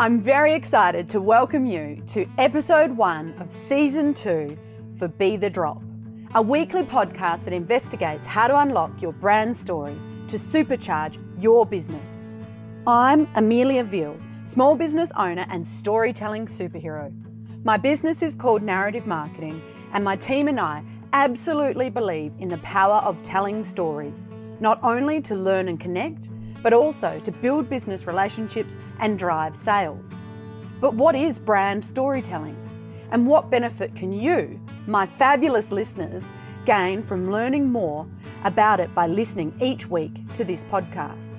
[0.00, 4.56] I'm very excited to welcome you to episode one of season two
[4.96, 5.82] for Be the Drop,
[6.34, 9.94] a weekly podcast that investigates how to unlock your brand story
[10.28, 12.30] to supercharge your business.
[12.86, 17.12] I'm Amelia Veal, small business owner and storytelling superhero.
[17.62, 19.60] My business is called Narrative Marketing,
[19.92, 24.24] and my team and I absolutely believe in the power of telling stories,
[24.60, 26.30] not only to learn and connect,
[26.62, 30.06] but also to build business relationships and drive sales.
[30.80, 32.56] But what is brand storytelling?
[33.10, 36.22] And what benefit can you, my fabulous listeners,
[36.64, 38.06] gain from learning more
[38.44, 41.36] about it by listening each week to this podcast?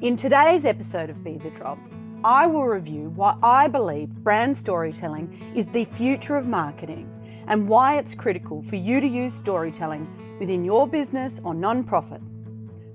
[0.00, 1.78] In today's episode of Be the Drop,
[2.22, 7.08] I will review why I believe brand storytelling is the future of marketing
[7.46, 10.06] and why it's critical for you to use storytelling
[10.38, 12.20] within your business or non-profit.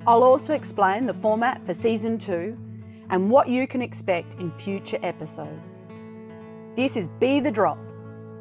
[0.05, 2.57] I'll also explain the format for season two
[3.09, 5.85] and what you can expect in future episodes.
[6.75, 7.77] This is Be the Drop,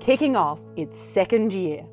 [0.01, 1.85] kicking off its second year.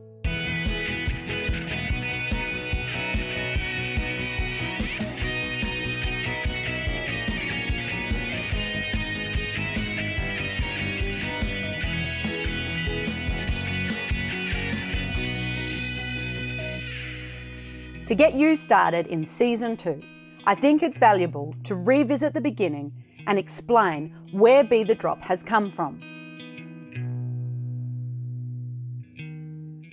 [18.10, 20.02] To get you started in season two,
[20.48, 22.92] I think it's valuable to revisit the beginning
[23.28, 26.00] and explain where Be the Drop has come from.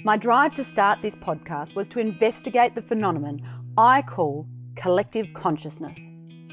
[0.03, 3.42] My drive to start this podcast was to investigate the phenomenon
[3.77, 5.98] I call collective consciousness.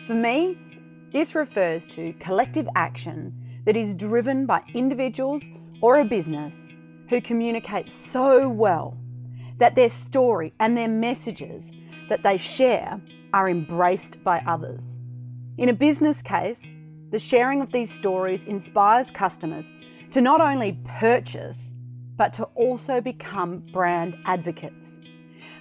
[0.06, 0.58] For me,
[1.14, 5.46] this refers to collective action that is driven by individuals
[5.80, 6.66] or a business
[7.08, 8.98] who communicate so well
[9.64, 11.72] that their story and their messages
[12.10, 13.00] that they share
[13.32, 14.98] are embraced by others.
[15.58, 16.70] In a business case,
[17.12, 19.72] the sharing of these stories inspires customers
[20.12, 21.72] to not only purchase,
[22.18, 24.98] but to also become brand advocates.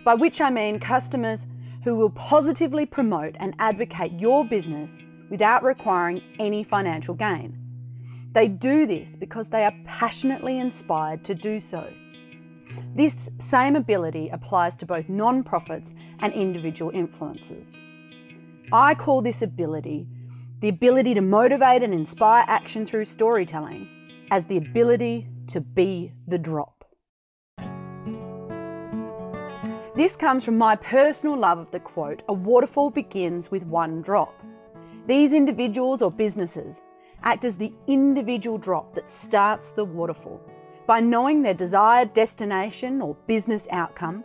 [0.05, 1.47] By which I mean customers
[1.85, 4.99] who will positively promote and advocate your business
[5.31, 7.57] without requiring any financial gain.
[8.33, 11.87] They do this because they are passionately inspired to do so.
[12.95, 17.77] This same ability applies to both non-profits and individual influencers.
[18.73, 20.07] I call this ability
[20.61, 23.89] the ability to motivate and inspire action through storytelling
[24.31, 26.85] as the ability to be the drop.
[29.97, 34.41] This comes from my personal love of the quote, a waterfall begins with one drop.
[35.07, 36.81] These individuals or businesses
[37.25, 40.41] act as the individual drop that starts the waterfall
[40.87, 44.25] by knowing their desired destination or business outcome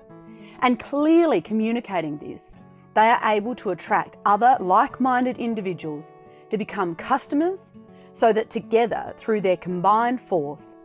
[0.62, 2.56] and clearly communicating this,
[2.94, 6.12] they are able to attract other like minded individuals
[6.50, 7.72] to become customers
[8.14, 10.76] so that together, through their combined force,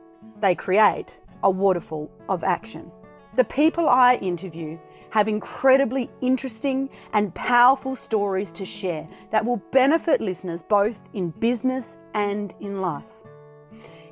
[0.40, 2.90] they create a waterfall of action.
[3.36, 4.78] The people I interview
[5.08, 11.96] have incredibly interesting and powerful stories to share that will benefit listeners both in business
[12.14, 13.04] and in life.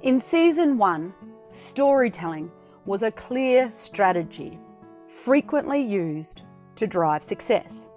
[0.02, 1.12] In season one,
[1.50, 2.50] storytelling
[2.86, 4.58] was a clear strategy,
[5.06, 6.42] frequently used
[6.76, 7.88] to drive success.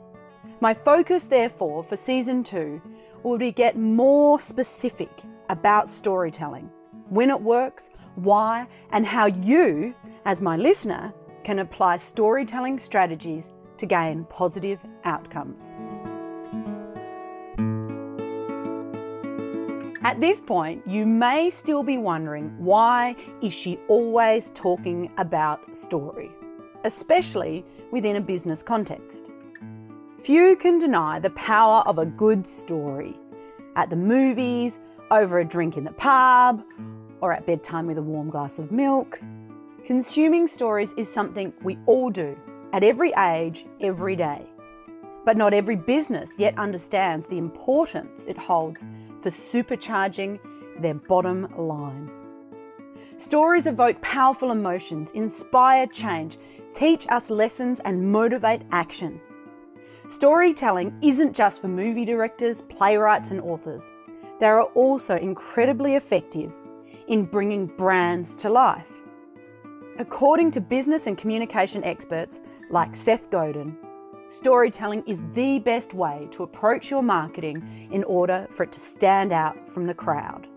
[0.60, 2.82] My focus, therefore, for season two
[3.24, 6.70] will be get more specific about storytelling,
[7.10, 9.94] when it works, why, and how you,
[10.26, 16.13] as my listener, can apply storytelling strategies to gain positive outcomes.
[20.04, 26.30] At this point, you may still be wondering why is she always talking about story,
[26.84, 29.30] especially within a business context.
[30.22, 33.18] Few can deny the power of a good story.
[33.78, 34.78] At the movies,
[35.10, 36.66] over a drink in the pub,
[37.22, 39.22] or at bedtime with a warm glass of milk.
[39.86, 42.38] Consuming stories is something we all do
[42.74, 44.46] at every age, every day.
[45.26, 48.84] But not every business yet understands the importance it holds
[49.22, 50.40] for supercharging
[50.80, 52.12] their bottom line.
[53.18, 56.38] Stories evoke powerful emotions, inspire change,
[56.74, 59.22] teach us lessons, and motivate action.
[60.10, 63.90] Storytelling isn't just for movie directors, playwrights, and authors.
[64.40, 66.52] They are also incredibly effective
[67.08, 69.00] in bringing brands to life.
[70.00, 73.78] According to business and communication experts like Seth Godin,
[74.34, 79.32] storytelling is the best way to approach your marketing in order for it to stand
[79.32, 80.48] out from the crowd.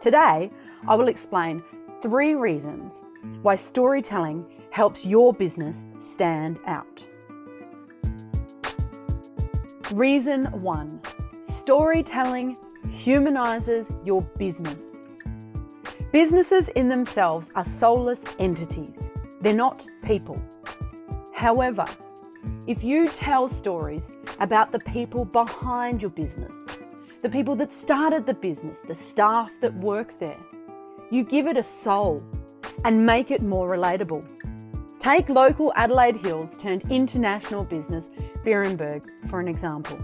[0.00, 0.50] Today,
[0.86, 1.62] I will explain
[2.00, 3.02] three reasons
[3.42, 7.04] why storytelling helps your business stand out.
[9.92, 11.00] Reason one
[11.40, 12.56] storytelling
[12.88, 15.00] humanizes your business.
[16.12, 19.10] Businesses in themselves are soulless entities,
[19.40, 20.40] they're not people.
[21.34, 21.84] However,
[22.66, 24.08] if you tell stories
[24.40, 26.66] about the people behind your business,
[27.22, 30.38] the people that started the business, the staff that work there,
[31.10, 32.22] you give it a soul
[32.84, 34.24] and make it more relatable.
[34.98, 38.10] Take local Adelaide Hills turned international business
[38.44, 39.96] Beerenberg for an example.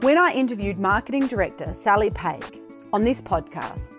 [0.00, 2.60] When I interviewed marketing director Sally Paig
[2.92, 3.94] on this podcast,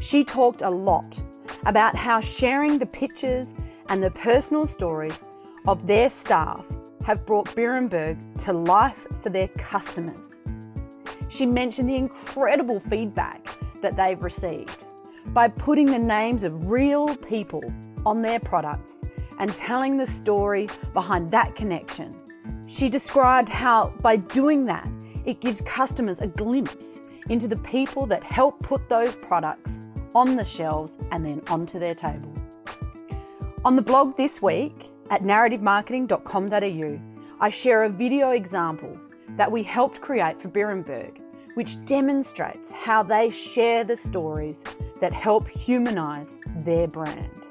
[0.00, 1.20] she talked a lot
[1.66, 3.52] about how sharing the pictures
[3.88, 5.20] and the personal stories
[5.66, 6.64] of their staff
[7.04, 10.40] have brought Beerenberg to life for their customers.
[11.28, 14.78] She mentioned the incredible feedback that they've received
[15.28, 17.62] by putting the names of real people
[18.04, 18.98] on their products
[19.38, 22.14] and telling the story behind that connection.
[22.66, 24.88] She described how, by doing that,
[25.24, 29.78] it gives customers a glimpse into the people that help put those products
[30.14, 32.32] on the shelves and then onto their table.
[33.64, 37.00] On the blog this week at narrativemarketing.com.au,
[37.40, 38.96] I share a video example
[39.36, 41.20] that we helped create for Beerenberg,
[41.54, 44.64] which demonstrates how they share the stories
[45.00, 47.42] that help humanise their brand.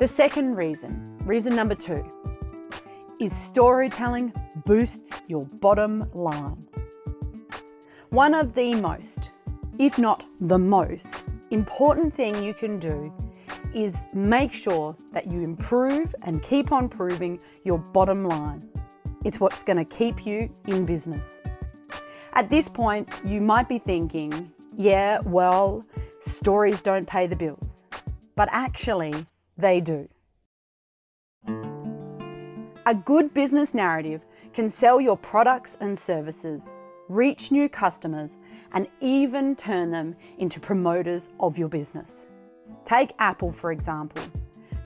[0.00, 2.04] The second reason, reason number two,
[3.20, 4.32] is storytelling
[4.66, 6.66] boosts your bottom line.
[8.10, 9.30] One of the most,
[9.78, 11.14] if not the most,
[11.50, 13.12] important thing you can do
[13.74, 18.68] is make sure that you improve and keep on proving your bottom line.
[19.24, 21.40] It's what's going to keep you in business.
[22.34, 25.84] At this point, you might be thinking, yeah, well,
[26.20, 27.84] stories don't pay the bills.
[28.36, 29.14] But actually,
[29.56, 30.08] they do.
[32.86, 34.22] A good business narrative
[34.52, 36.70] can sell your products and services,
[37.08, 38.36] reach new customers,
[38.72, 42.26] and even turn them into promoters of your business.
[42.84, 44.22] Take Apple, for example.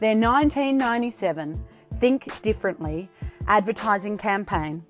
[0.01, 1.63] Their 1997
[1.95, 3.11] Think Differently
[3.49, 4.85] advertising campaign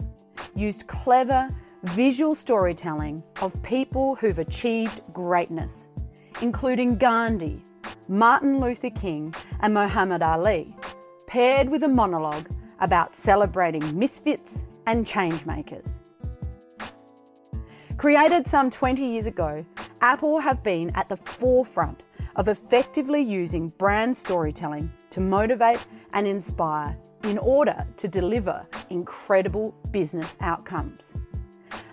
[0.55, 1.49] used clever
[1.85, 5.87] visual storytelling of people who've achieved greatness,
[6.43, 7.63] including Gandhi,
[8.09, 10.75] Martin Luther King, and Muhammad Ali,
[11.27, 12.49] paired with a monologue
[12.81, 15.89] about celebrating misfits and changemakers.
[17.97, 19.65] Created some 20 years ago,
[20.01, 22.05] Apple have been at the forefront
[22.39, 30.37] of effectively using brand storytelling to motivate and inspire in order to deliver incredible business
[30.41, 31.13] outcomes.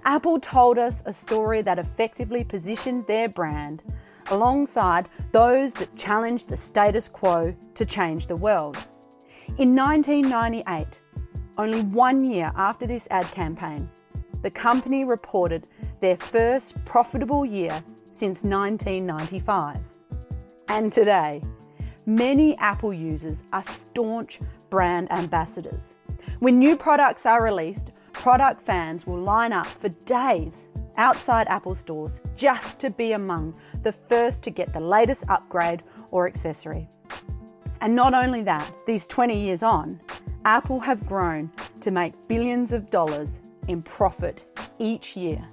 [0.05, 3.81] Apple told us a story that effectively positioned their brand
[4.29, 8.77] alongside those that challenged the status quo to change the world.
[9.57, 10.87] In 1998,
[11.57, 13.89] only one year after this ad campaign,
[14.43, 15.67] the company reported
[16.01, 17.81] their first profitable year
[18.13, 19.77] since 1995.
[20.67, 21.41] And today,
[22.05, 24.39] many Apple users are staunch
[24.69, 25.95] brand ambassadors.
[26.39, 30.67] When new products are released, product fans will line up for days
[30.97, 36.25] outside Apple stores just to be among the first to get the latest upgrade or
[36.25, 36.89] accessory.
[37.81, 39.99] And not only that, these 20 years on,
[40.45, 45.45] Apple have grown to make billions of dollars in profit each year,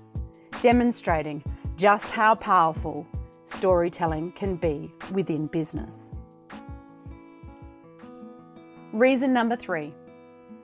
[0.63, 1.43] demonstrating
[1.77, 3.07] just how powerful
[3.53, 6.11] storytelling can be within business.
[8.93, 9.95] Reason number three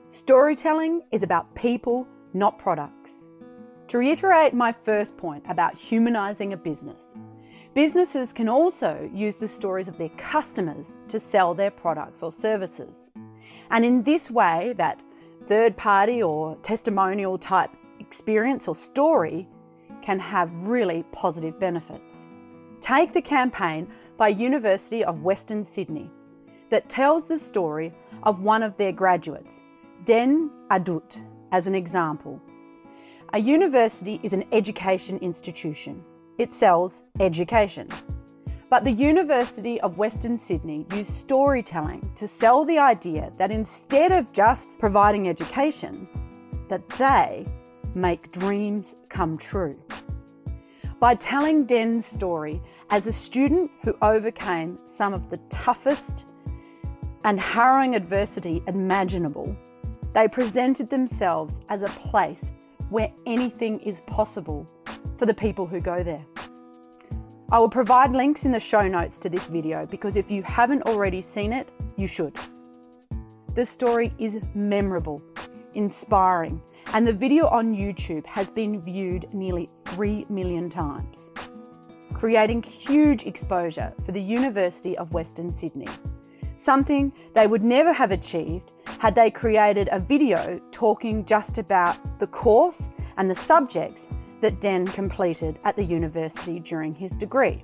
[0.09, 3.11] storytelling is about people, not products.
[3.89, 7.15] To reiterate my first point about humanizing a business,
[7.73, 13.09] businesses can also use the stories of their customers to sell their products or services.
[13.71, 14.99] And in this way, that
[15.47, 19.47] third party or testimonial type experience or story
[20.01, 22.25] can have really positive benefits.
[22.81, 26.09] Take the campaign by University of Western Sydney
[26.69, 27.93] that tells the story
[28.23, 29.59] of one of their graduates,
[30.05, 31.21] Deng Adut,
[31.51, 32.41] as an example.
[33.33, 36.03] A university is an education institution.
[36.37, 37.89] It sells education.
[38.69, 44.31] But the University of Western Sydney used storytelling to sell the idea that instead of
[44.31, 46.07] just providing education,
[46.69, 47.45] that they
[47.93, 49.77] make dreams come true
[50.99, 56.25] by telling Deng's story as a student who overcame some of the toughest
[57.23, 59.55] and harrowing adversity imaginable.
[60.13, 62.51] They presented themselves as a place
[62.89, 64.67] where anything is possible
[65.17, 66.25] for the people who go there.
[67.51, 70.83] I will provide links in the show notes to this video because if you haven't
[70.83, 72.35] already seen it, you should.
[73.55, 75.21] The story is memorable,
[75.73, 76.61] inspiring,
[76.93, 81.29] and the video on YouTube has been viewed nearly 3 million times,
[82.13, 85.87] creating huge exposure for the University of Western Sydney,
[86.57, 92.27] something they would never have achieved had they created a video talking just about the
[92.27, 94.07] course and the subjects
[94.41, 97.63] that Deng completed at the university during his degree.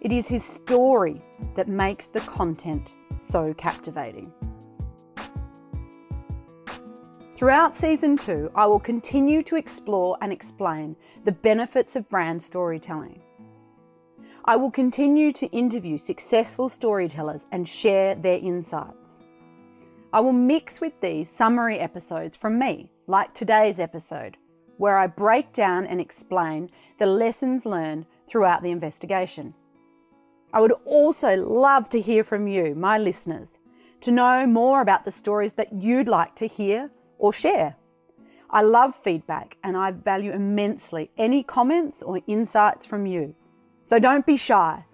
[0.00, 1.22] It is his story
[1.56, 4.32] that makes the content so captivating.
[7.40, 10.94] Throughout season two, I will continue to explore and explain
[11.24, 13.22] the benefits of brand storytelling.
[14.44, 19.20] I will continue to interview successful storytellers and share their insights.
[20.12, 24.36] I will mix with these summary episodes from me, like today's episode,
[24.76, 29.54] where I break down and explain the lessons learned throughout the investigation.
[30.52, 33.56] I would also love to hear from you, my listeners,
[34.02, 37.76] to know more about the stories that you'd like to hear or share.
[38.50, 43.34] I love feedback and I value immensely any comments or insights from you.
[43.84, 44.84] So don't be shy.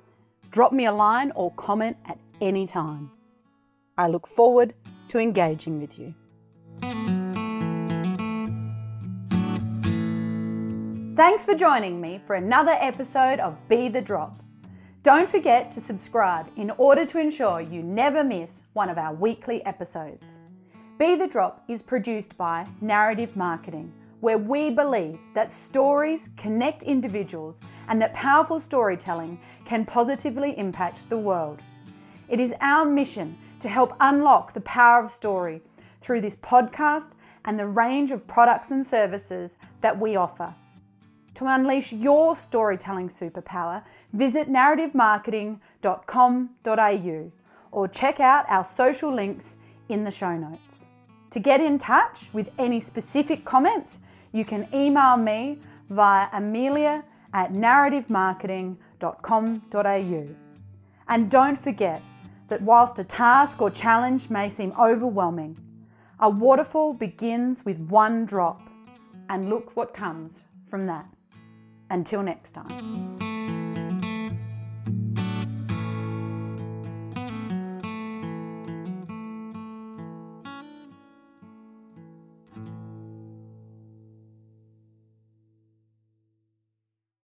[0.51, 3.11] Drop me a line or comment at any time.
[3.97, 4.75] I look forward
[5.09, 6.15] to engaging with you.
[11.17, 14.43] Thanks for joining me for another episode of Be the Drop.
[15.03, 19.65] Don't forget to subscribe in order to ensure you never miss one of our weekly
[19.65, 20.37] episodes.
[20.99, 27.59] Be the Drop is produced by Narrative Marketing, where we believe that stories connect individuals
[27.89, 31.61] and that powerful storytelling can positively impact the world.
[32.31, 35.61] It is our mission to help unlock the power of story
[36.01, 37.11] through this podcast
[37.45, 40.55] and the range of products and services that we offer.
[41.35, 43.83] To unleash your storytelling superpower,
[44.15, 47.33] visit narrativemarketing.com.au
[47.71, 49.57] or check out our social links
[49.91, 50.76] in the show notes.
[51.31, 53.99] To get in touch with any specific comments,
[54.33, 55.59] you can email me
[55.91, 60.29] via amelia at narrativemarketing.com.au.
[61.09, 62.03] And don't forget
[62.49, 65.57] that whilst a task or challenge may seem overwhelming,
[66.21, 68.61] a waterfall begins with one drop,
[69.29, 70.41] and look what comes
[70.71, 71.07] from that.
[71.91, 73.36] Until next time.